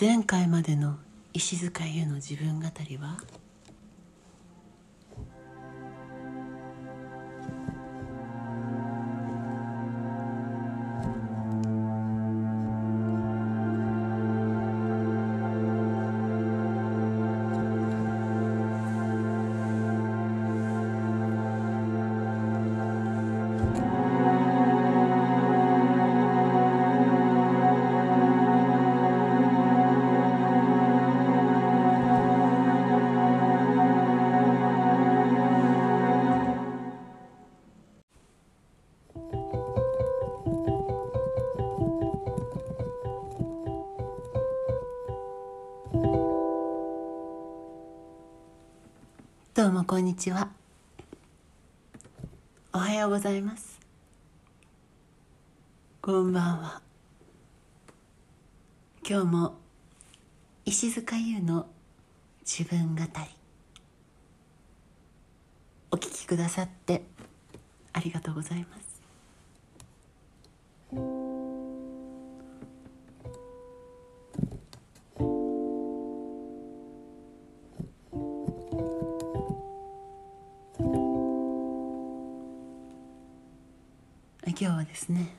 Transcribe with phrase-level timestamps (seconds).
[0.00, 0.96] 前回までの
[1.32, 3.16] 石塚優の自分語りは？
[49.88, 50.50] こんにちは。
[52.74, 53.80] おはようございます。
[56.02, 56.82] こんばんは。
[59.08, 59.54] 今日も
[60.66, 61.68] 石塚優の
[62.42, 63.08] 自分語り
[65.90, 67.04] お聞きくださって
[67.94, 68.87] ありがとうございます。
[84.88, 85.36] ですね。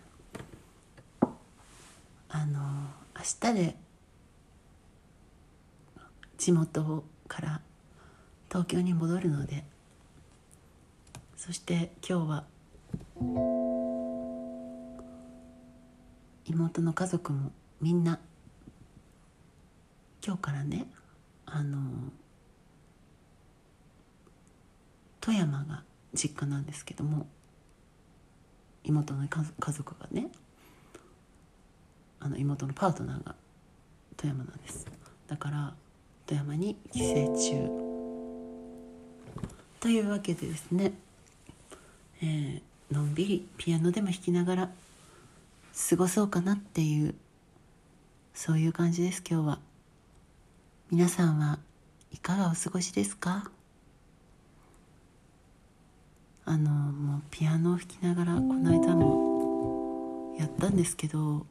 [2.30, 2.60] あの
[3.18, 3.76] 明日で
[6.38, 7.62] 地元から
[8.48, 9.66] 東京に戻るので
[11.36, 12.46] そして今日は
[16.46, 18.20] 妹の家族もみんな
[20.26, 20.86] 今日からね
[21.46, 21.80] あの
[25.20, 25.84] 富山が
[26.14, 27.28] 実家なんですけども
[28.90, 30.28] 妹の家族がね
[32.20, 33.36] あの妹のパートナーが
[34.18, 34.86] 富山なんです。
[35.28, 35.74] だから
[36.26, 37.06] 富山に帰省
[37.38, 37.70] 中
[39.80, 40.94] というわけでですね、
[42.22, 42.62] えー
[42.92, 44.70] のんびりピアノでも弾きながら
[45.90, 47.14] 過ごそうかなっていう
[48.34, 49.60] そういう感じです今日は。
[50.90, 51.60] 皆さんは
[52.12, 53.52] いかがお過ごしですか？
[56.50, 61.46] あのもうピアノを弾きながらこの間もやったんですけど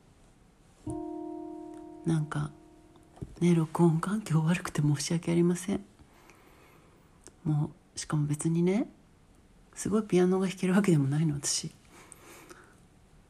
[2.05, 2.51] なんか
[3.41, 5.85] ね録音環境悪くて申し訳ありません。
[7.45, 8.89] もうしかも別にね
[9.73, 11.71] すごいピアノが弾けるわけでもないの私。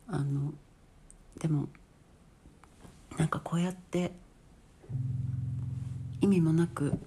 [0.07, 0.55] あの
[1.39, 1.69] でも
[3.19, 4.13] なんかこうやって
[6.23, 6.99] 意味もなく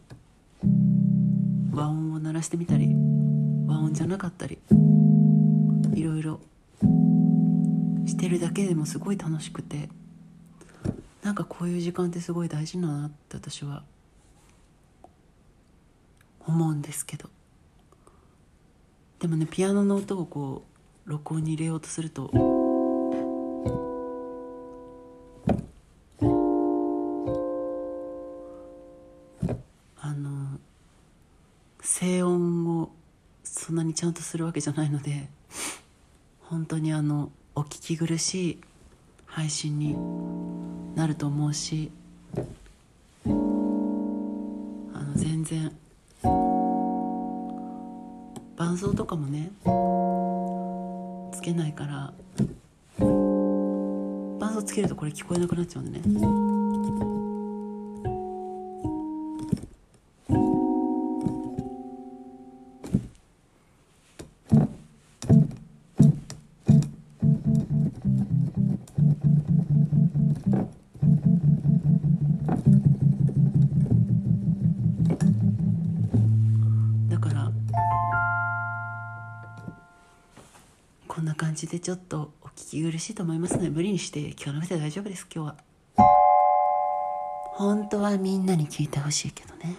[1.72, 2.96] 和音を鳴らしてみたり
[3.72, 4.60] 和音じゃなかったり
[5.94, 6.40] いろいろ
[8.06, 9.90] してるだけでもすごい楽しくて
[11.24, 13.84] なんかこういう時間ってすごい大事だなって私は
[16.46, 17.30] 思うんですけど。
[19.20, 20.66] でもねピアノの音をこ
[21.06, 22.32] う録音に入れようとすると
[33.72, 35.30] そんなにちゃんとするわけじゃないので
[36.42, 38.60] 本当にあのお聞き苦しい
[39.26, 39.96] 配信に
[40.94, 41.90] なると思うし
[43.26, 45.72] あの全然
[48.58, 49.54] 伴奏とかもね
[51.34, 52.14] つけないから
[53.00, 56.51] 伴奏つけるとこれ聞こえなくなっちゃうんでね。
[82.72, 85.56] き苦しいと思いますので無理にして聞かなくて大丈夫です今日は
[87.54, 89.76] 本当はみんなに聞いてほしいけどね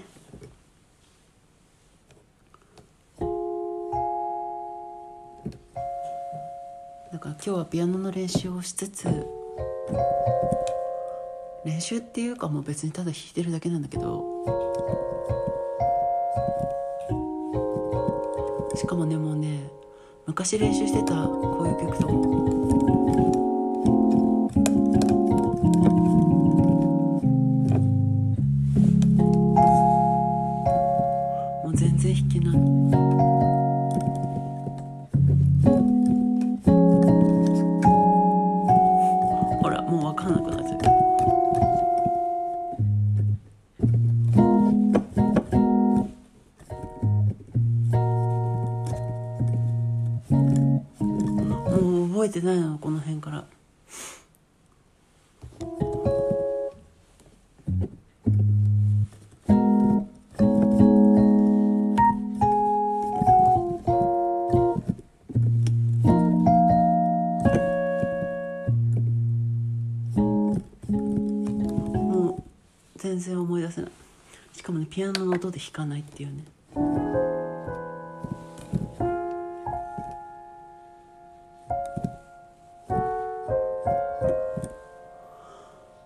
[7.13, 9.27] だから今日はピアノの練習をしつつ
[11.65, 14.23] 練習っていうかもう別にただ弾いてるだけなんだけど
[18.75, 19.82] しかもねもうね
[20.27, 23.42] 昔練習してたこういう曲とか。
[75.75, 76.45] アノの音で弾かないっていうね。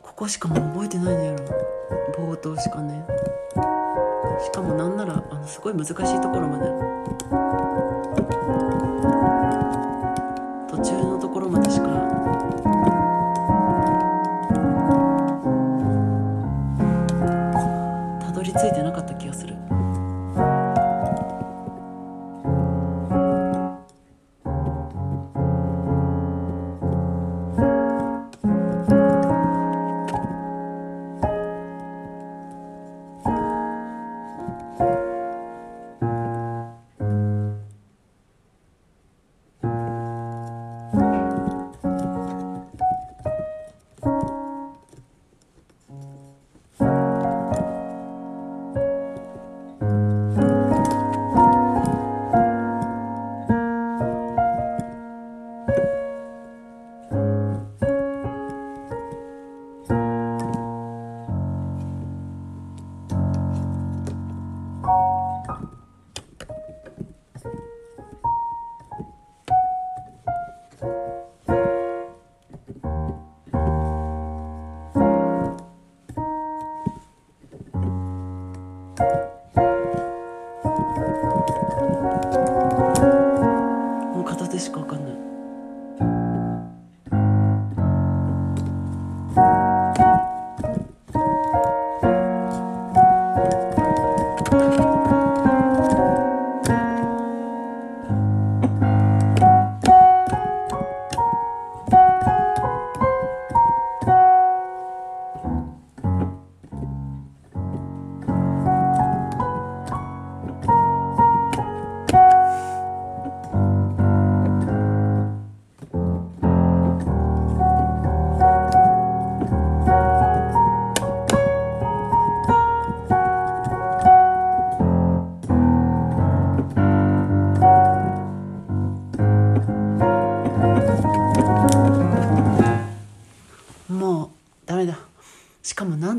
[0.02, 1.36] ここしかもう覚えてないんだよ
[2.16, 3.04] 冒頭しかね。
[4.42, 6.55] しかもなんならあのすごい難しいところまで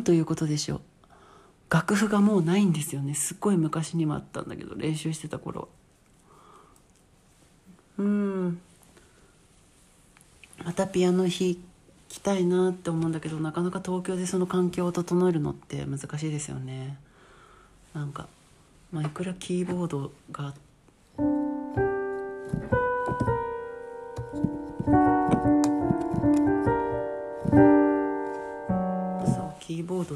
[0.07, 0.81] ということでしょう。
[1.69, 3.13] 楽譜がもうないんですよね。
[3.13, 5.68] すっごい昔にもあったんだけど練習してた頃
[7.98, 8.62] うん。
[10.63, 11.57] またピアノ弾
[12.07, 16.98] きたいなって思うんだけどなかなか東京でその環境を整えるのって難しいですよね。
[17.94, 18.30] なんか、
[18.94, 20.66] まあ、いくらキーボードがそう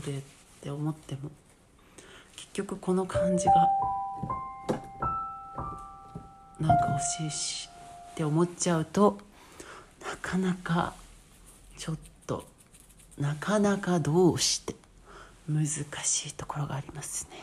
[0.01, 0.21] でっ
[0.61, 1.31] て思っても
[2.35, 3.53] 結局この感じが
[6.59, 7.69] なんか欲しいし
[8.11, 9.17] って思っちゃうと
[10.03, 10.93] なかなか
[11.77, 11.95] ちょっ
[12.27, 12.45] と
[13.17, 14.75] なかなかどうして
[15.47, 17.37] 難しいところがありますね。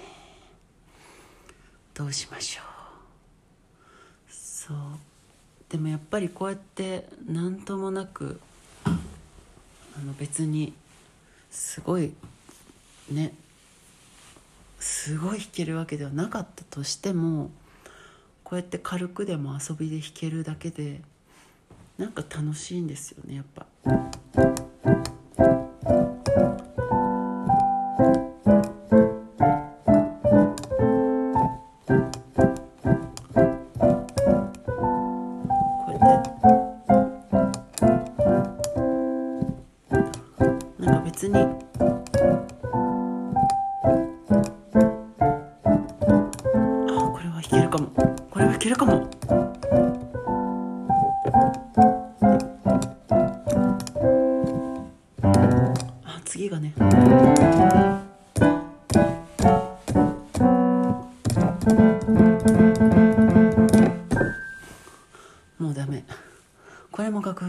[1.94, 4.32] どうしましょう。
[4.32, 4.76] そう。
[5.68, 8.40] でもやっぱりこうやって何ともなく
[8.84, 8.90] あ
[10.06, 10.72] の別に
[11.50, 12.12] すごい
[13.10, 13.32] ね
[14.78, 17.50] すごい弾けるわけではなかったとしても
[18.44, 21.00] こうやって軽くでも遊びで弾けるだけで
[21.98, 23.66] なんか楽しいんですよねやっぱ。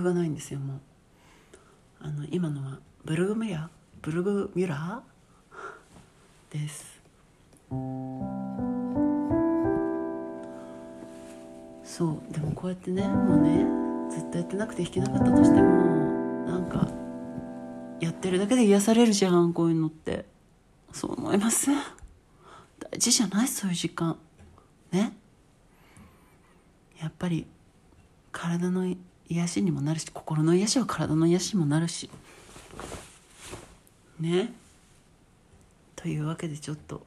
[0.03, 0.79] がないんですよもう。
[2.01, 3.69] あの今のはブルグミラ
[4.01, 6.57] ブルグミュラー？
[6.57, 6.99] です。
[11.83, 13.65] そうでもこうやってねもうね
[14.09, 15.67] ずっとやってなくて弾けなかったとしても
[16.47, 16.87] なんか
[17.99, 20.25] やってるだけで癒されるじゃんこういうのって。
[20.91, 21.69] そう思います。
[22.79, 23.47] 大事じゃない？
[23.47, 24.17] そういう時間。
[24.91, 25.13] ね？
[26.99, 27.45] やっぱり
[28.31, 28.87] 体の
[29.29, 32.09] 癒しにもなるし心の癒しは体の癒しにもなるし。
[34.19, 34.51] ね。
[35.95, 37.05] というわけでちょっと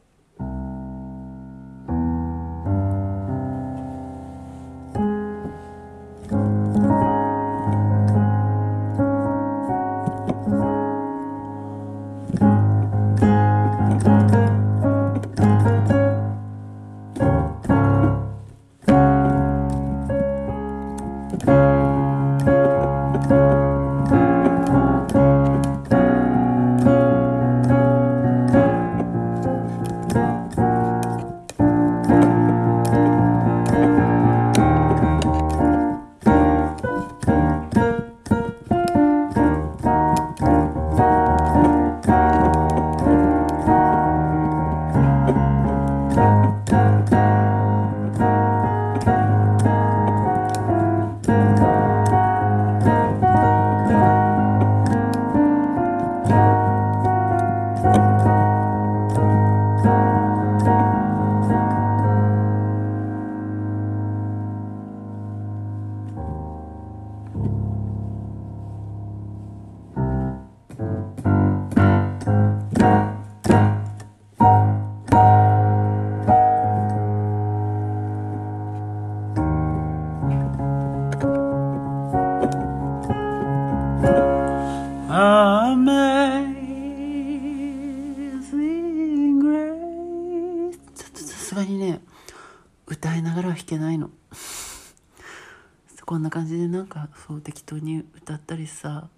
[98.63, 99.09] りさ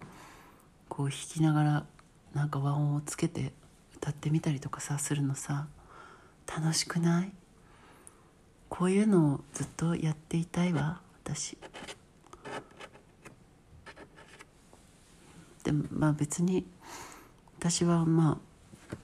[0.89, 1.87] こう弾きながら
[2.35, 3.53] なんか和音をつけて
[3.97, 5.67] 歌ってみたりとかさするのさ
[6.47, 7.33] 楽しくない？
[8.69, 11.57] こういうのをずっとやっていたいわ私。
[15.63, 16.67] でもまあ別に
[17.59, 18.39] 私はま
[18.93, 18.97] あ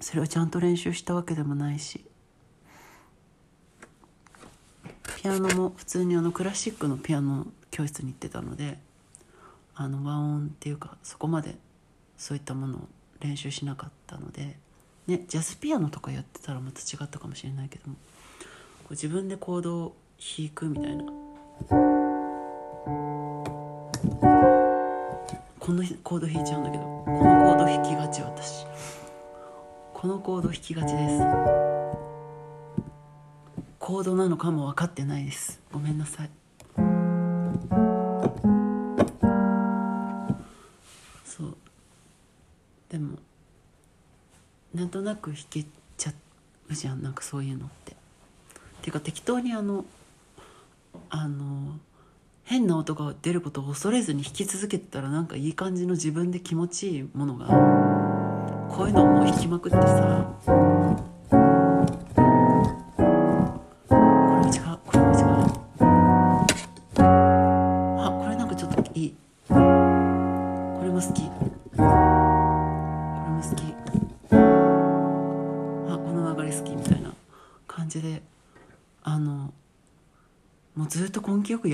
[0.00, 2.04] それをちゃんと練習したわけでもないし。
[5.16, 8.78] ピアノも普通にあのクラシックのピアノ教室に行ってたので。
[9.82, 11.56] あの和音っていうかそこまで
[12.16, 12.80] そういったものを
[13.20, 14.56] 練習しなかったので、
[15.08, 18.00] ね、ジャズピアノとかやってたらまた違ったかもしれないけどもこ
[18.90, 19.96] う自分でコードを
[20.38, 21.04] 弾くみたいな。
[25.58, 28.66] このコード弾いちゃうんだけどこのコード弾きがち私。
[29.94, 31.18] このコード弾きがちです。
[33.78, 35.60] コードなのかも分かってないです。
[35.72, 36.41] ごめんなさい。
[44.92, 45.64] となく弾け
[45.96, 46.12] ちゃ
[46.70, 47.96] うじゃんなんかそういうのって。
[48.82, 49.84] ていうか適当にあの
[51.08, 51.78] あの
[52.44, 57.46] 変な音が出ることを恐れずに弾き続けてたらなんかいい感じの自分で気持ちいいものが
[58.68, 60.61] こういうのをもう弾きまくってさ。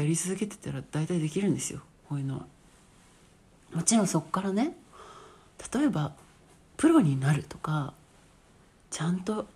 [0.08, 2.46] り続けてたら大体できるんですよこういうのは。
[3.72, 4.74] もちろんそこからね
[5.74, 6.12] 例えば
[6.76, 7.92] プロになるとか
[8.90, 9.46] ちゃんと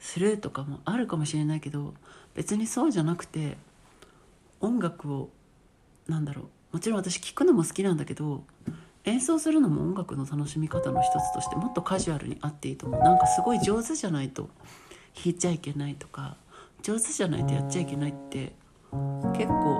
[0.00, 1.94] するとかもあるかもしれないけど
[2.34, 3.56] 別にそうじゃなくて
[4.60, 5.30] 音楽を
[6.08, 8.42] なんだろうもちろん私聴くのも好きなんだけど
[9.04, 14.48] 演奏するのも音楽の楽しみ方の一つとしてもっとカジュアルにあっていいと思うなんかすごい上手じゃないと
[15.14, 16.36] 弾いちゃいけないとか
[16.82, 18.52] 上手じゃないとやっちゃいけないって
[19.36, 19.78] 結構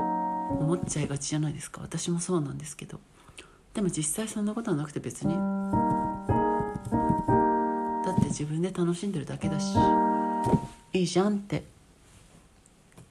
[0.60, 1.80] 思っちゃいがちじゃないですか。
[1.82, 3.00] 私もそうなんですけど。
[3.74, 5.34] でも実際そんなことはなくて別に。
[8.04, 9.74] だって自分で楽しんでるだけだし
[10.92, 11.64] いいじゃんって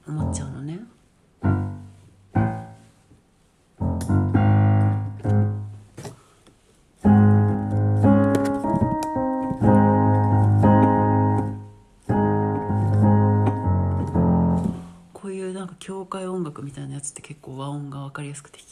[0.08, 0.80] 思っちゃうのね。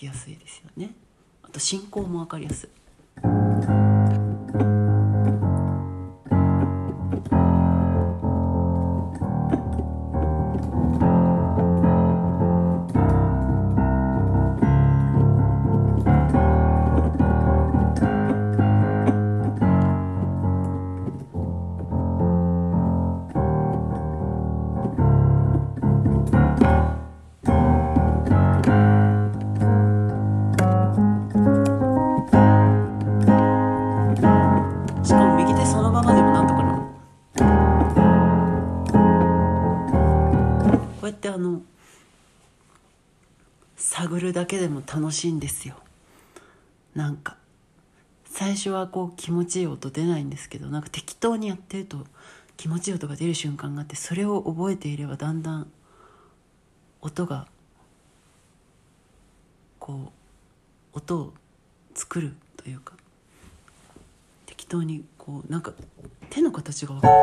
[0.04, 0.92] きやすいですよね。
[1.44, 3.93] あと進行も分かりやすい。
[44.86, 45.76] 楽しいんですよ
[46.96, 47.38] なんか
[48.26, 52.06] 最初はこう気持ちいい音出ないんですけどなんか適当にやってると
[52.58, 55.68] 気持ちいい音が出る瞬間があってそれを覚えていればだんだん
[57.02, 57.48] 音が
[59.80, 60.12] こ
[60.94, 61.34] う音を
[61.94, 62.94] 作るというか
[64.46, 65.74] 適当にこうなんか
[66.30, 67.18] 手の形が分かって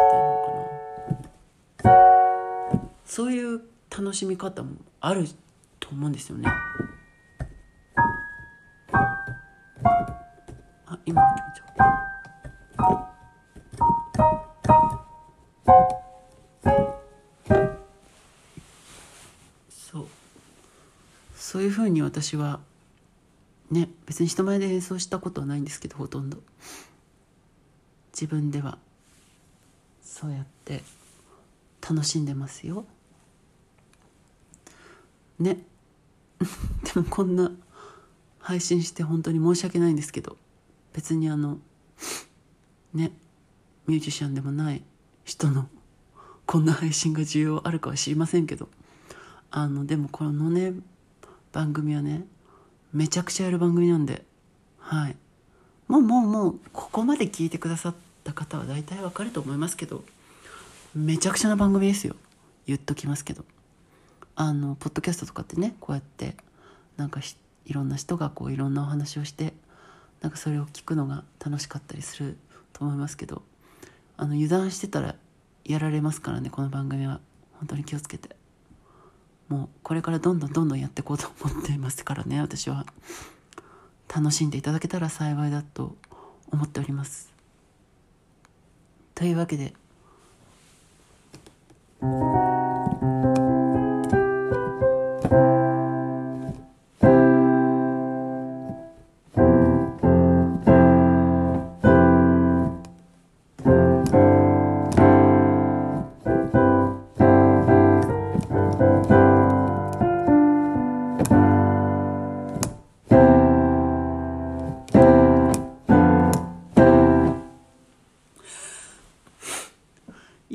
[1.88, 5.26] いうのかなそういう楽しみ方もある
[5.80, 6.48] と思うんですよね。
[10.86, 11.60] あ今の気持ち
[19.70, 20.06] そう。
[21.36, 22.60] そういうふうに私は
[23.70, 26.38] ね別に人前で演奏したことはないんですけどほとんど。
[28.12, 28.78] 自分では。
[30.02, 30.82] そうやって
[31.80, 32.84] 楽しんでますよ。
[35.38, 35.64] ね。
[36.94, 37.50] でもこんな
[38.40, 40.36] 配信して本当に申し訳ないんですけど
[40.92, 41.58] 別にあの
[42.94, 43.12] ね
[43.86, 44.82] ミュージシャンでもない
[45.24, 45.68] 人の
[46.46, 48.68] こんな配信が需要あるかは知りませんけど
[49.50, 50.72] あのでもこのね
[51.52, 52.24] 番組はね
[52.92, 54.24] めちゃくちゃやる番組なんで
[54.78, 55.16] はい。
[55.86, 57.94] もうもうもうここまで聞いてくださっ
[58.24, 60.02] た方は大体わかると思いますけど
[60.94, 62.16] めちゃくちゃな番組ですよ。
[62.66, 63.44] 言っときますけど。
[64.34, 66.34] あのポッドキャストとかってねこうやって
[66.96, 67.20] なんか
[67.70, 69.54] いろんな人がこういろんなお話をして
[70.20, 72.36] なんかそれを聞くのが楽しかったりする
[72.72, 73.42] と思いますけど
[74.16, 75.14] あの油断してたら
[75.64, 77.20] やられますからねこの番組は。
[77.60, 78.34] 本当に気をつけて。
[79.48, 82.86] もうこれからどんどんどんどんやっていこうと思っていますからね私は。
[84.12, 85.96] 楽しんでいただけたら幸いだと
[86.50, 87.32] 思っております。
[89.14, 89.74] というわけで。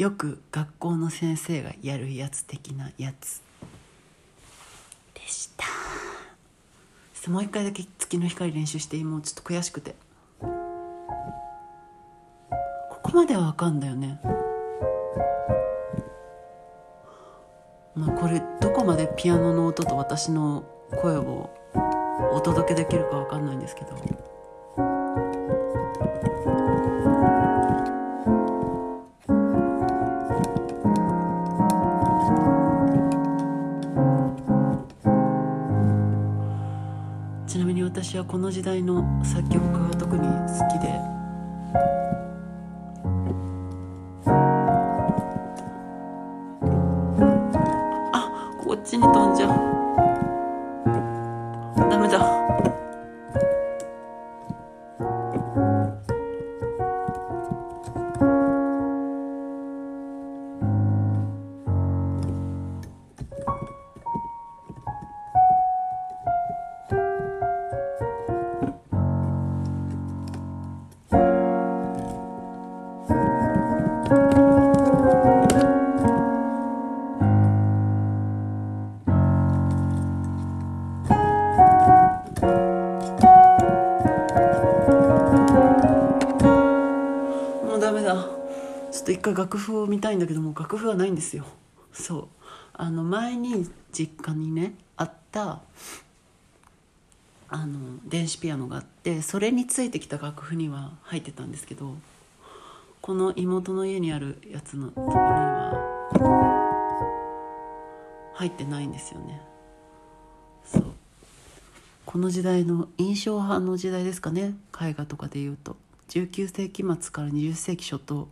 [0.05, 3.41] よく学校の先生がやるやつ的なやつ。
[5.15, 7.31] でした。
[7.31, 9.95] もう一回だけ月の光練習してもうちょっと悔しくて。
[10.39, 10.47] こ
[13.01, 14.19] こまでは分かんだよね。
[17.95, 20.65] まあこれどこまでピアノの音と私の
[21.01, 21.49] 声を
[22.31, 24.34] お届けできるか分かんないんですけど。
[38.15, 40.28] 私はこの時代の作曲家が特に好
[40.71, 41.24] きで。
[91.15, 91.45] ですよ。
[91.93, 92.28] そう。
[92.73, 95.62] あの前に実家にねあった
[97.47, 101.95] あの電子ピアノがあってそれについてきた楽譜には入ってたんですけど
[103.01, 105.95] この妹の家にあるやつのところには
[108.36, 109.41] 入ってないんですよね。
[110.65, 110.84] そう。
[112.06, 114.56] この時代の印象派の時代ですかね。
[114.82, 115.78] 絵画とかでいうと。
[116.10, 118.28] 19世紀末から20世紀初頭。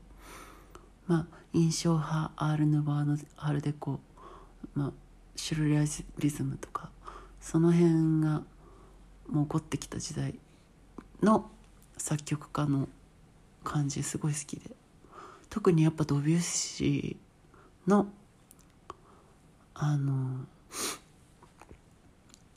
[1.08, 4.00] まあ、印象派アール・ヌバーのアールデコ、
[4.76, 4.92] まあ、
[5.36, 5.84] シュルレア
[6.18, 6.90] リズムとか
[7.40, 8.42] その辺が
[9.28, 10.36] もう起こってきた時代
[11.22, 11.50] の
[11.98, 12.90] 作曲家の
[13.64, 14.72] 感じすごい好きで。
[15.54, 18.08] 特にやっぱドビュッシーの
[19.76, 20.46] あの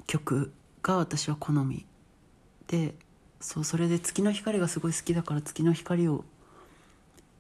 [0.07, 0.51] 曲
[0.83, 1.85] が私は好み
[2.69, 2.95] で
[3.39, 6.25] そうそれで月の光がすごい好きだから月の光を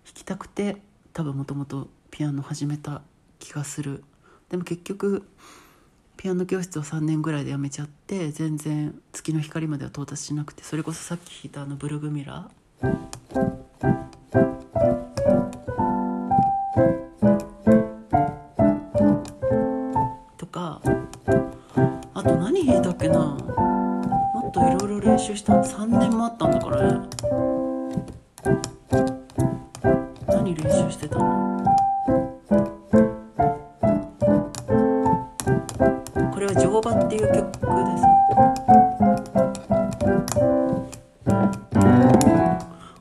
[0.05, 0.83] 弾きたくて
[1.17, 3.01] 多分もともとピアノ始めた
[3.39, 4.05] 気がする。
[4.51, 5.27] でも結局
[6.19, 12.95] ピアノ教室を3年ぐらいで辞めちゃって全然月の光までは到達しなくてそれこそさっき弾いたあのブルグミラー。
[20.37, 20.83] とか
[22.13, 23.21] あと何弾いたっけな。
[23.21, 27.09] もっといろいろ練習した3年もあったんだからね。
[30.37, 31.65] 何練習してたの。
[36.31, 37.49] これは「乗馬」っていう曲で
[37.97, 38.05] す。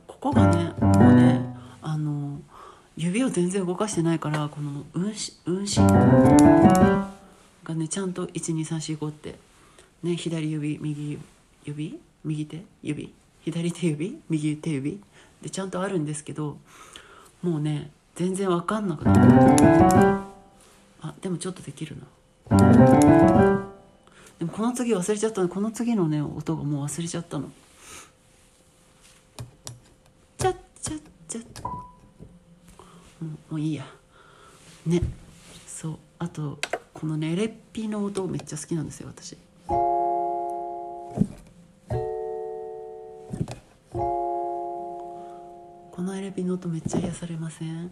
[0.07, 1.41] ここがねもうね
[1.81, 2.39] あの
[2.95, 5.13] 指を全然動かしてないからこの運
[5.45, 5.75] 運指
[7.65, 9.35] がねちゃんと12345って
[10.03, 11.19] ね左指右
[11.65, 15.01] 指右手指左手指右手指
[15.41, 16.57] でちゃんとあるんですけど
[17.45, 19.21] もうね全然わかんなくなる
[21.01, 22.07] あでもちょっとできるな。
[24.39, 25.47] でもこの次忘れちゃったの。
[25.47, 27.51] この次のね音がもう忘れちゃったの。
[30.39, 31.63] チャッチャッチャッ。
[31.63, 31.69] も
[33.21, 33.85] うもういいや。
[34.87, 35.03] ね。
[35.67, 35.99] そう。
[36.17, 36.57] あと
[36.95, 39.37] このねレッピーの音めっちゃ好きなんですよ私。
[46.05, 47.91] のエレピの音めっちゃ癒されません？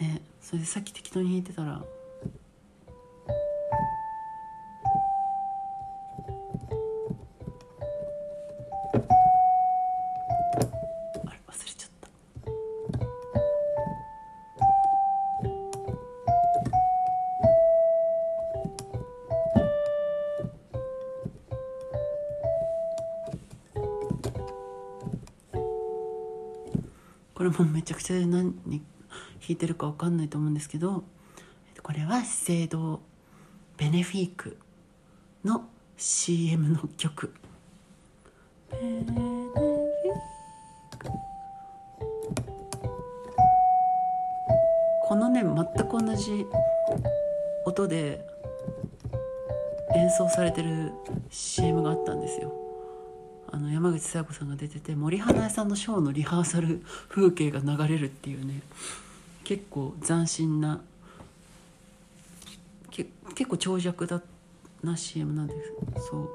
[0.00, 1.82] ねそれでさっき適当に弾いてたら
[27.84, 28.82] ちゃくちゃ何に
[29.40, 31.04] 弾いてるかわかんないと思うんですけど
[31.68, 33.00] えっとこれは資生堂
[33.76, 34.56] ベネフィーク
[35.44, 37.32] の CM の曲。
[38.70, 39.52] ベネフィー
[40.98, 41.08] ク。
[45.06, 46.46] このね全く同じ
[47.66, 48.24] 音で
[49.94, 50.92] 演奏されてる
[51.30, 52.63] CM があったんですよ。
[53.54, 58.62] あの山口小夜子さんが出てて森英恵さんのショーのリハーサル風景が流れるっていうね
[59.44, 60.80] 結構斬新な
[62.90, 64.20] け結構長尺だ
[64.82, 65.72] な CM なんです。
[66.08, 66.30] そう。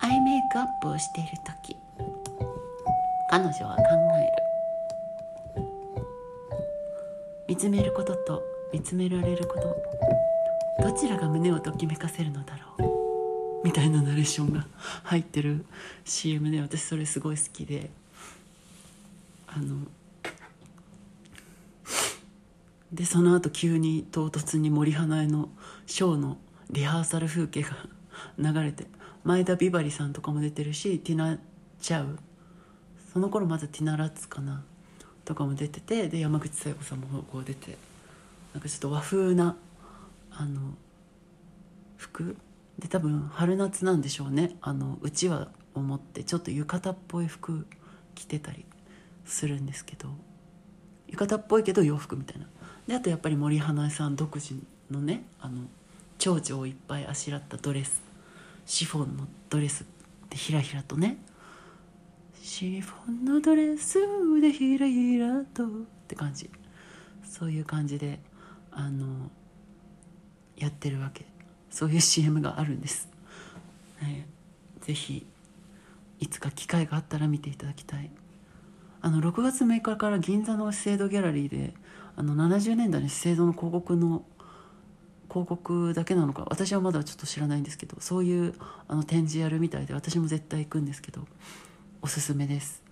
[0.00, 1.30] アイメイクアップをしている
[1.64, 1.74] 時
[3.30, 3.82] 彼女は考
[4.18, 5.64] える。
[7.48, 9.58] 見つめることと見つめられるこ
[10.78, 12.91] とどちらが胸をときめかせるのだろう。
[13.64, 14.66] みたいなナレーションが
[15.04, 15.64] 入ってる
[16.04, 17.90] CM で私それすごい好きで。
[19.46, 19.76] あの
[22.92, 25.48] でその後急に唐突に森英恵の
[25.86, 26.38] ショーの
[26.70, 27.70] リハーサル風景が
[28.38, 28.86] 流れて
[29.24, 31.38] 前田美波里さんとかも出てるしティナ・
[31.80, 32.18] チャウ。
[33.12, 34.64] その頃まだティナ・ラッツかな。
[35.24, 37.76] とかも出ててで山口小夜子さんもこう出て。
[38.52, 39.56] なんかちょっと和風な
[40.30, 40.74] あの
[41.96, 42.36] 服
[42.82, 44.56] で多分春夏なんでしょうね。
[44.60, 47.66] あのうちわを持ってちょっと浴衣っぽい服
[48.16, 48.66] 着てたり
[49.24, 50.08] するんですけど。
[51.06, 52.46] 浴衣っぽいけど洋服みたいな。
[52.88, 54.54] であとやっぱり森英恵さん独自
[54.90, 55.68] のねあの
[56.18, 58.02] 蝶々をいっぱいあしらったドレス。
[58.66, 59.84] シフォンのドレス
[60.28, 61.18] でひらひらとね。
[62.42, 63.98] シフォンのドレス
[64.40, 65.68] でひらひらとっ
[66.08, 66.50] て感じ。
[67.24, 68.18] そういう感じで
[68.72, 69.30] あの
[70.56, 71.26] やってるわけ。
[71.72, 73.08] そういう CM があるんです、
[74.00, 74.24] はい、
[74.82, 75.26] ぜひ
[76.20, 78.08] いつか機会があったら見ていただきたい。
[79.00, 81.74] あの6月6日から銀座の資生堂ギャラリーで
[82.14, 84.24] あの70年代の資生堂の広告の
[85.28, 88.54] 広告だけなのか私はまだちょっと知らないんですけどそういう
[88.86, 91.26] あの展示やるみたいで私も絶対行くんですけど
[92.00, 92.82] おすすめです。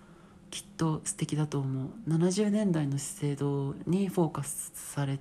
[0.49, 2.09] きっと素敵だと思う。
[2.09, 5.19] 70年代の資生堂にフォーカスされ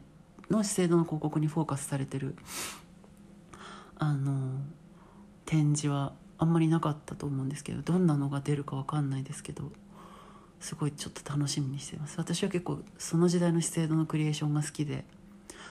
[0.50, 2.34] の資生堂の広告にフォーカスされてる
[4.00, 4.62] あの
[5.44, 9.70] 展示はあんまりなかったと思うんですけどどんなのが出るか分かんないですけど
[10.58, 12.16] すごいちょっと楽しみにしてます。
[12.18, 15.04] 私は結構その時代の資生堂のクリエーションが好きで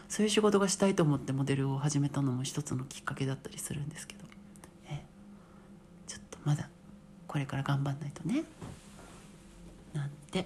[0.07, 4.25] そういう仕事がしたいと思ってモデルを始めたのも一つのきっかけだったりするんですけど
[4.89, 5.03] え。
[6.07, 6.69] ちょっとまだ
[7.27, 8.43] これから頑張んないとね。
[9.93, 10.45] なんて。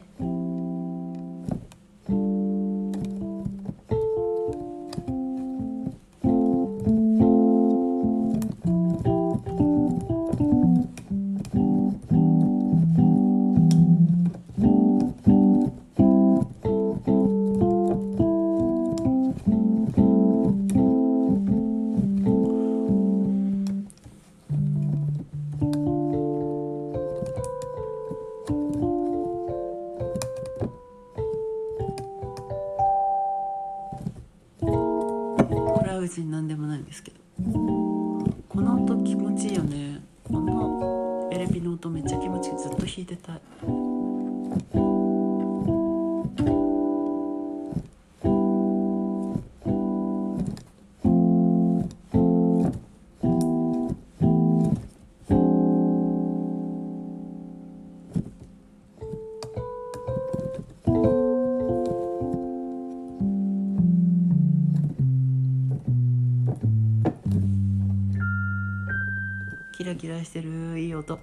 [69.93, 71.19] キラキラしてるいい音。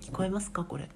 [0.00, 0.88] 聞こえますかこれ。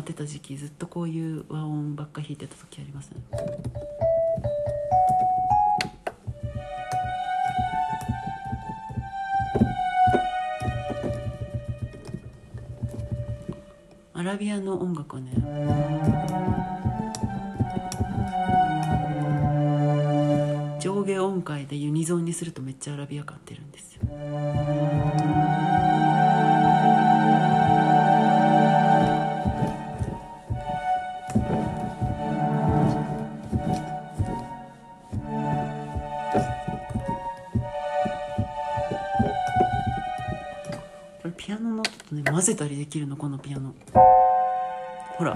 [0.00, 3.20] にすごいハマってた時期ずっとこういう和音ばっか弾いてた時ありますね。
[14.14, 15.30] アラビアの音楽はね
[20.78, 23.89] 上下音階でユニゾンにするとめっちゃアラビア感出るんです。
[41.40, 43.74] ピアノの音とね混ぜたりできるのこのピアノ。
[45.16, 45.34] ほら。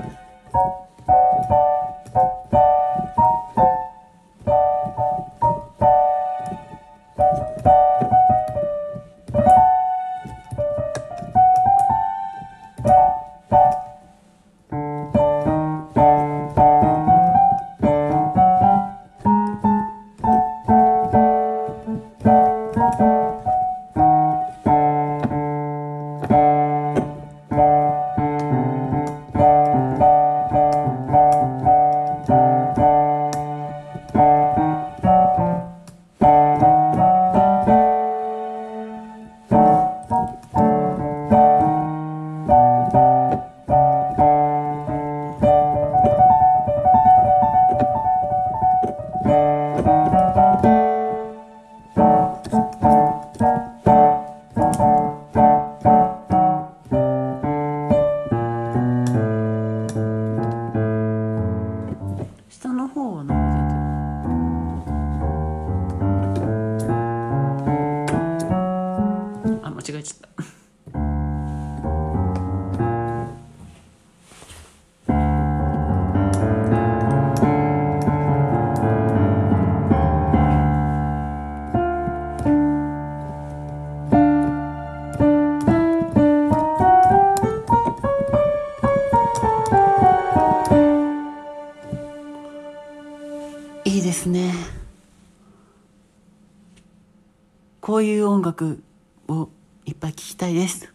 [97.95, 98.83] こういう音楽
[99.29, 99.51] を
[99.85, 100.93] いっぱい聴きたいです。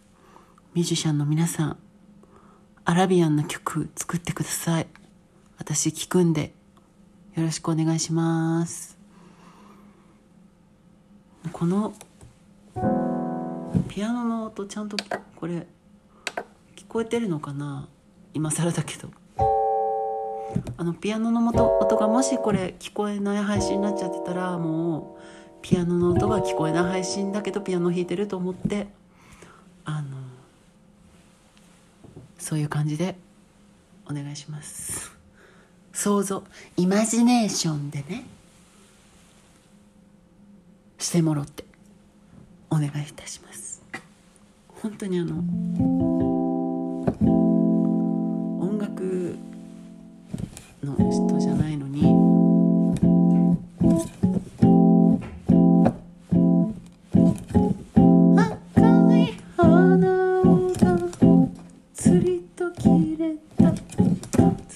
[0.74, 1.78] ミュージシャンの皆さん
[2.84, 4.86] アラビアンな曲作ってください。
[5.56, 6.52] 私聴くんで
[7.36, 8.98] よろしくお願いします。
[11.50, 11.94] この
[13.88, 14.98] ピアノの音ちゃんと
[15.36, 15.66] これ
[16.76, 17.88] 聞こえてるのかな？
[18.34, 19.08] 今更だけど。
[20.76, 21.48] あのピアノの
[21.80, 25.20] 音がもしこれ聞こえない配信になっちゃってたらもう
[25.62, 28.88] ピアノの音が聞こえない配信だけどピアノ弾いてると思って
[29.84, 30.16] あの
[32.38, 33.16] そういう感じで
[34.08, 35.12] お願いします。
[35.92, 36.42] 想像
[36.76, 38.24] イマジネーションでね
[40.98, 41.64] してもろって
[42.70, 43.82] お願いいたします。
[44.68, 45.34] 本当にあの
[48.60, 49.36] 音楽
[50.82, 51.76] の人じゃない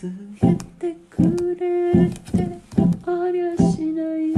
[0.05, 1.23] 連れてく
[1.59, 2.61] れて
[3.07, 4.35] ありゃしない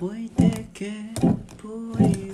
[0.00, 0.90] 置いてけ
[1.62, 1.68] ぼ
[2.00, 2.32] い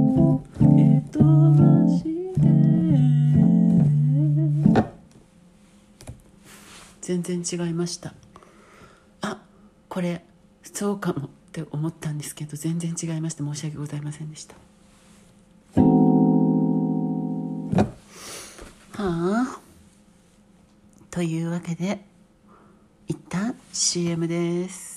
[0.00, 0.64] を蹴
[1.12, 2.08] 飛ばして
[7.02, 8.14] 全然違いました
[9.20, 9.42] あ
[9.90, 10.24] これ
[10.62, 14.71] そうかもって思ったんですけど全然違いまして申し訳ございませんでした。
[21.22, 22.00] というわけで
[23.06, 24.91] 一旦 CM です。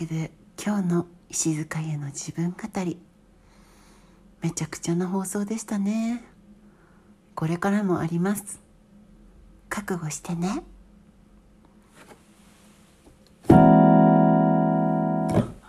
[0.00, 2.98] けで今日の石塚家の自分語り。
[4.40, 6.24] めちゃくちゃな放送でしたね。
[7.34, 8.60] これからもあります。
[9.68, 10.62] 覚悟してね。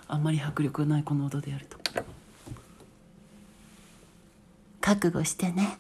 [0.08, 1.78] あんまり迫力がないこの音でやると。
[4.80, 5.78] 覚悟してね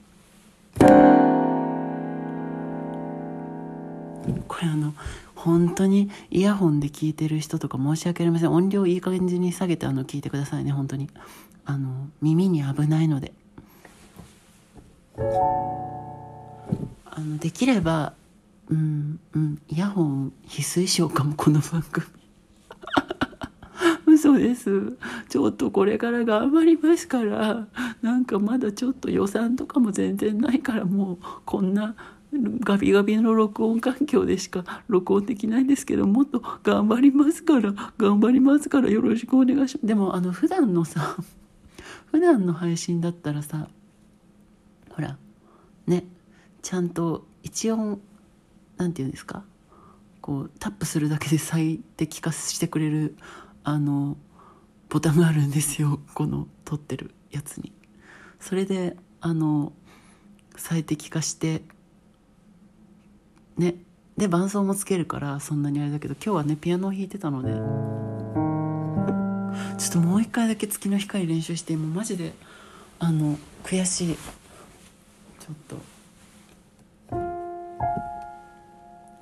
[4.47, 4.93] これあの
[5.35, 8.51] 本当にイヤホンで聞いてる人とか申し訳ありません。
[8.51, 11.09] 音量いい加減に下げてあの聞いてくださいね本当に。
[11.65, 13.33] あの耳に危ないので。
[17.05, 18.13] あのできれば
[18.69, 22.05] うんうんイヤホン必須衣装かもこの番組。
[24.05, 24.97] 嘘です。
[25.29, 27.67] ちょっとこれから頑張りますから。
[28.01, 31.95] なんかまだちょっと予算とかも全然ないからもうこんな
[32.33, 39.85] ガビガビの録音環境でしか録音できないんですけどもっと頑張りますから頑張りますからよろしくお願いします。
[39.85, 41.17] でもあの普段のさ
[42.11, 43.67] 普段の配信だったらさ
[44.91, 45.17] ほら
[45.87, 46.05] ね
[46.61, 47.99] ちゃんと一音
[48.77, 49.43] なんて言うんですか？
[50.21, 53.15] こうタップするだけで最適化してくれる
[53.63, 54.17] あの
[54.89, 55.99] ボタンがあるんですよ。
[56.13, 57.73] この撮ってるやつに。
[58.39, 59.73] それであの
[60.55, 61.63] 最適化して
[63.57, 63.75] ね。
[64.17, 67.51] で伴奏もつけるからそんなにあれだけど今日はねピアノを弾いてたので。
[69.77, 72.33] ちょっともう一回だけ月の光練習してもうマジで
[72.99, 74.15] あの悔しい。
[74.15, 75.75] ちょっと。
[77.09, 77.19] 今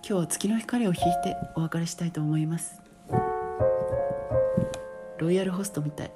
[0.02, 2.82] 日は月の光を引いてお別れしたいと思います。
[5.18, 6.12] ロイヤルホストみたい。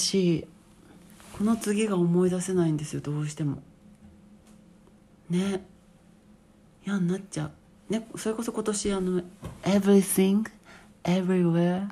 [0.00, 0.46] しい
[1.38, 3.62] この次が思い出せないんですよどうしても。
[5.30, 5.64] ね。
[6.84, 7.92] 嫌になっちゃう。
[7.92, 9.22] ねそれこそ今年あの
[9.64, 10.44] 「Everything
[11.04, 11.88] Everywhere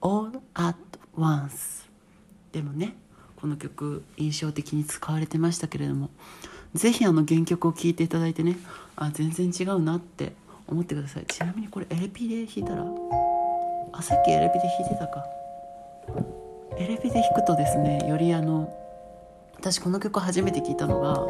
[0.00, 0.76] All at
[1.16, 1.86] Once」
[2.52, 2.96] でもね
[3.36, 6.10] この曲印象的に使われてましたけれども
[6.74, 8.56] ぜひあの原曲を聴いていただいてね
[8.96, 10.34] あ全然違うなって
[10.66, 11.26] 思ってください。
[11.26, 12.84] ちなみにこれエレピで弾いたら
[13.92, 15.24] あさっきエレピで弾いてたか。
[16.78, 18.70] エレピで弾くとですねよりあの
[19.58, 21.26] 私この曲初めて聴いたのが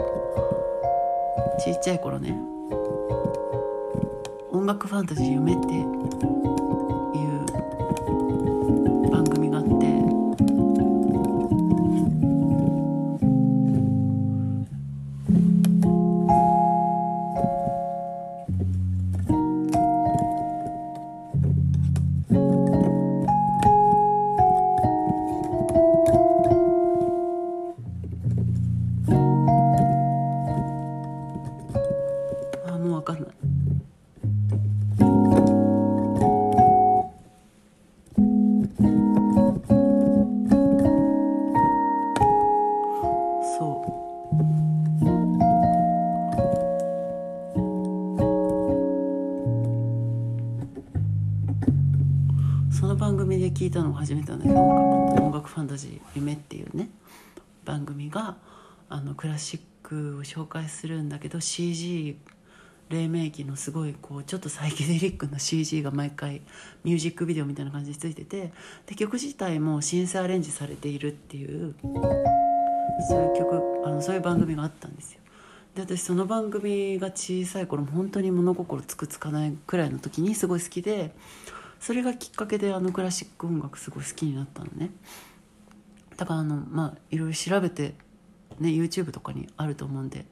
[1.63, 2.37] ちっちゃい頃ね
[4.51, 6.56] 「音楽ファンタジー夢」って
[54.05, 56.91] 組で聞いたんだけど音楽ファンタジー夢っていうね。
[57.65, 58.37] 番組が
[58.89, 62.17] あのクラシックを紹介するんだけど CG
[62.89, 66.43] 黎明期のすごいこうちょっとサイケデリックな CG が毎回
[66.85, 68.53] ミュージックビデオみたいな感じでついてて
[68.87, 71.75] で曲自体もシンセアレンジされているっていう
[73.09, 75.21] そういう曲あのそういう番組があったんですよ。
[75.75, 81.13] で私その番組が小さい頃本当に物心つくつかないくらいの時にすごい好きで
[81.87, 84.91] それがきっかけであのクラシック音楽すごい好きになったのね。
[86.17, 87.95] だからあのまあいろいろ調べて
[88.59, 90.25] ね YouTube とかにあると思うんで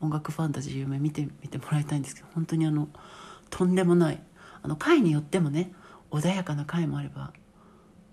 [0.00, 2.88] 音楽ファンタジー夢見てみてもらいたいんですけど本当にあの
[3.50, 4.22] とんでもない
[4.62, 5.72] あの回によってもね
[6.12, 7.32] 穏やかな回もあれば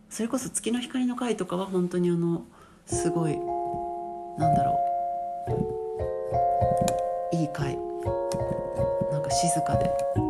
[0.09, 2.45] それこそ月の光の回とかは本当にあの
[2.87, 3.37] すごい
[4.39, 4.79] なんだろ
[7.31, 7.77] ういい回。
[9.11, 10.26] なんか静かで。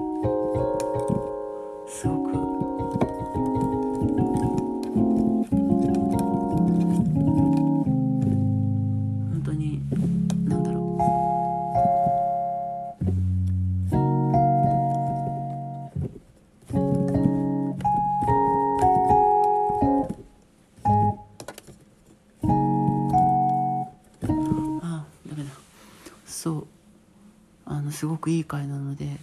[28.28, 29.18] くいい回なので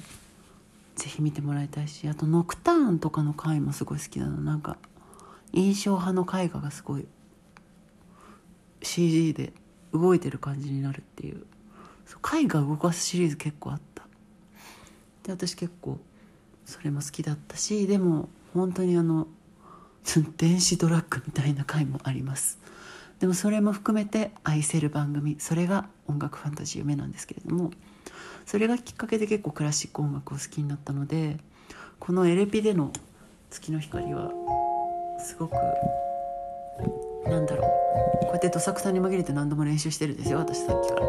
[0.96, 4.40] ぜひ見てもらいたいしあと「ノクターン」とかの回もすごい好きなの。
[4.40, 4.78] なんか
[5.52, 7.06] 印象派の絵画がすごい
[8.82, 9.52] CG で
[9.92, 11.36] 動いてる感じになるっていう。
[11.36, 14.04] う絵画動かすシリーズ結構あった。
[15.24, 16.00] で私結構
[16.64, 19.26] それも好きだったしでも本当にあの
[20.36, 22.58] 電子ドラッグみたいな回もあります。
[23.20, 25.36] でもそれも含めて愛せる番組。
[25.38, 27.70] それが音楽ファンタジー夢なんですけれども。
[28.46, 31.38] それがきっかけで結構クラシック音楽を好きになったので
[31.98, 32.92] このエレピでの
[33.50, 34.30] 「月の光」は
[35.18, 35.54] すごく
[37.28, 37.70] なんだろう
[38.20, 41.06] こうやってどさくさに紛れて何度も練習してるんですよ私さっきから。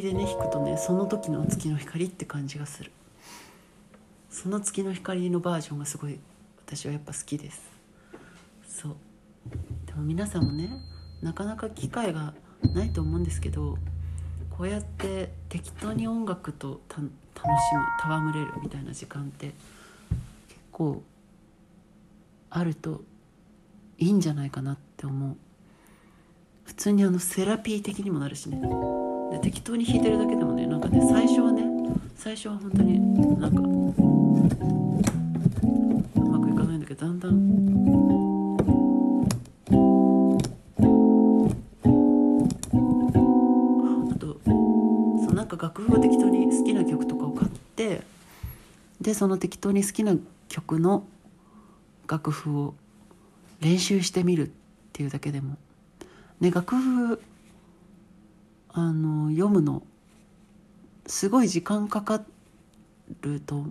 [0.00, 2.92] でもこの LP でね弾くとねその時の月の光って感じがする。
[4.30, 6.20] その月の光のバージョンがすごい
[6.64, 7.60] 私はやっぱ好きです。
[8.68, 8.96] そう。
[9.86, 10.70] でも皆さんもね
[11.22, 12.34] なかなか機会が
[12.74, 13.78] ないと思うんですけど
[14.50, 17.10] こうやって適当に音楽と楽し
[17.74, 19.46] む戯れるみたいな時間って
[20.48, 21.02] 結構
[22.50, 23.02] あると
[23.98, 25.36] いいんじゃないかなって思う。
[26.64, 28.60] 普通にあのセラピー的にもなるしね。
[29.30, 31.62] で適当に弾いてるだけでもねなんかね最初はね
[32.16, 32.98] 最初は本当に
[33.38, 33.60] なんか
[36.16, 37.88] うまくいかないんだけどだんだん
[45.40, 48.02] あと楽譜を適当に好きな曲とかを買って
[49.00, 50.16] でその適当に好きな
[50.48, 51.04] 曲の
[52.08, 52.74] 楽譜を
[53.60, 54.50] 練習してみるっ
[54.92, 55.56] ていうだけでも。
[56.40, 57.20] ね楽譜
[58.80, 59.82] あの読むの
[61.06, 62.22] すごい時間かか
[63.22, 63.64] ると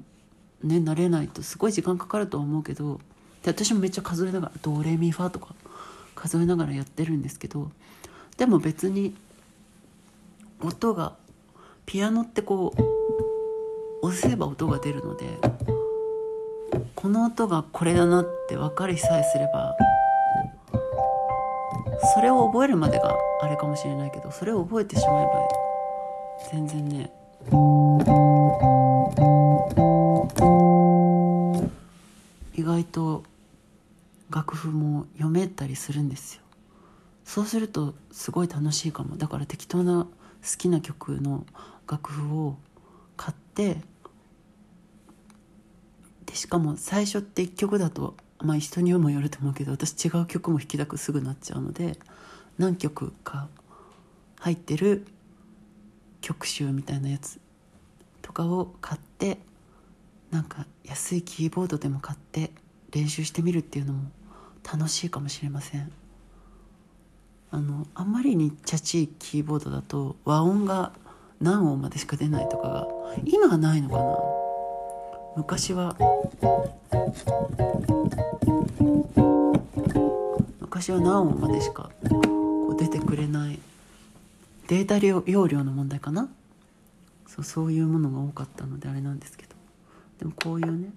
[0.64, 3.00] ね慣れないとすごい時間かかると思うけど
[3.44, 5.56] で私もめっちゃ数えながら「ドレミファ」とか
[6.16, 7.72] 数えながらやってるんですけど
[8.38, 9.16] でも別に
[10.64, 11.16] 音が
[11.86, 15.40] ピアノってこう押せば音が出るので
[16.96, 19.76] この音がこれだなって分かりさえすれば
[22.14, 25.48] それを覚えるまでがあれかもしれないけどそれを覚えてしまえば
[26.52, 27.12] 全然ね。
[32.56, 33.24] 意外と
[34.30, 36.42] 楽譜も読めたりするんですよ。
[37.24, 39.18] そうするとすごい楽しいかも。
[39.18, 40.10] だから適当な好
[40.58, 41.46] きな曲の
[41.90, 42.58] 楽譜を
[43.16, 43.82] 買って
[46.26, 51.98] でしかも最初って1曲だとまあ人にもよると思うけど私違う曲も弾きたくすぐなっちゃうので
[52.58, 53.48] 何曲か
[54.40, 55.06] 入ってる
[56.22, 57.40] 曲集みたいなやつ
[58.22, 59.40] とかを買って
[60.32, 62.52] なんか安いキーボードでも買って
[62.92, 64.12] 練習してみるっていうのも
[64.64, 65.92] 楽しいかもしれません。
[67.50, 70.92] あのあんまりにチャチいキーボードだと和音が
[71.40, 72.88] 何音までしか出ないとかが
[73.24, 74.37] 今はないのかな。
[75.38, 75.96] 昔は。
[80.60, 83.60] 昔は何音までしかこう出てくれない。
[84.68, 86.28] データ量容量の問題かな？
[87.28, 89.56] そうそういうものが多かったのであれなんですけど。
[90.20, 90.90] でもこういうね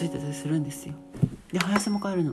[0.00, 0.94] ついてたりするんですよ。
[1.52, 2.32] で林も帰るの。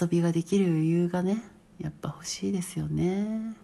[0.00, 1.42] 遊びができる余裕がね
[1.80, 3.54] やっぱ欲しいですよね。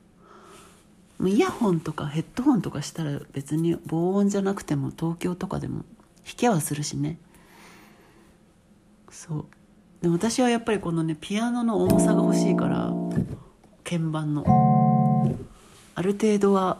[1.24, 5.85] イヤホンとかヘッドホンとかしたら別に防音じゃなくても東京とかでも
[6.24, 7.18] 弾けはするしね。
[9.11, 9.45] そう。
[10.01, 12.93] でも私はやっぱりこのねピアノの重さが欲しいから
[13.85, 14.45] 鍵盤の。
[15.95, 16.78] ある程度は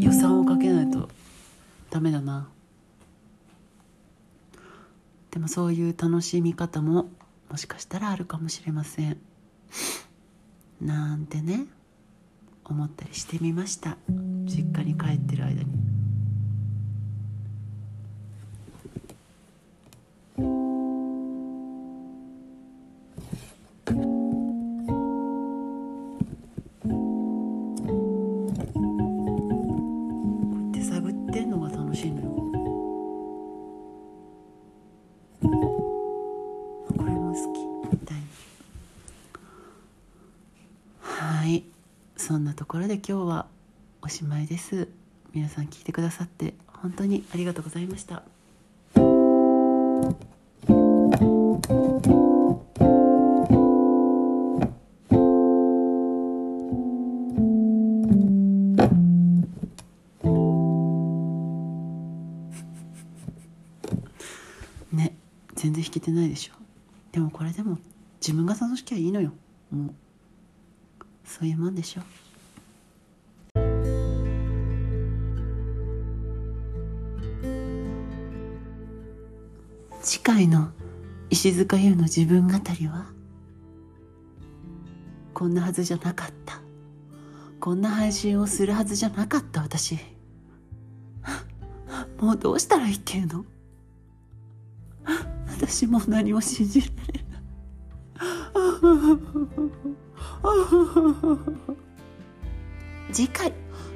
[0.00, 1.08] 予算をかけないと
[1.90, 2.48] ダメだな。
[5.32, 7.08] でもそういう楽しみ方も
[7.50, 9.18] もしかしたらあるかもしれません。
[10.80, 11.66] なんてね
[12.64, 13.96] 思ったりしてみました。
[14.44, 15.91] 実家に帰ってる間に。
[44.52, 44.86] です。
[45.32, 48.22] 皆さん聞いてくださって本当にありがとうございました。
[64.92, 65.16] ね
[65.54, 66.52] 全然弾けてないでしょ。
[67.10, 67.78] でもこれでも
[68.20, 69.32] 自分が楽しきゃいいのよ。
[69.70, 69.94] もう
[71.24, 72.02] そういうもんでしょ。
[80.12, 80.68] 次回の
[81.30, 83.06] 石塚優の自分語りは
[85.32, 86.60] こんなはずじゃなかった。
[87.58, 89.98] こんな配信をするはずじゃなかった私。
[92.20, 93.46] もうどうしたらいいっていうの？
[95.48, 96.92] 私もう何も信じられ
[97.30, 97.42] ない。
[103.14, 103.54] 次回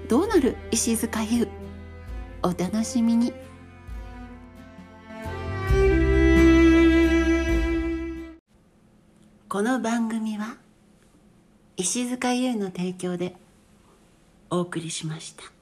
[0.09, 1.47] どうなる石塚優？
[2.43, 3.35] お楽しみに。
[9.49, 10.57] この番組は
[11.76, 13.36] 石塚優の提供で
[14.51, 15.56] お送りしました。